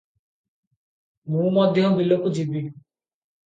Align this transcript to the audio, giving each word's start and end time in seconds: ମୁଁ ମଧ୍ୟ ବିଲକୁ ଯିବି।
ମୁଁ 1.35 1.51
ମଧ୍ୟ 1.59 1.87
ବିଲକୁ 2.01 2.35
ଯିବି। 2.41 2.67